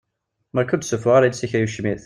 Barka 0.55 0.73
ur 0.73 0.79
d-ssufuɣ 0.81 1.13
ara 1.15 1.25
iles-ik 1.29 1.53
ay 1.57 1.65
ucmit! 1.65 1.99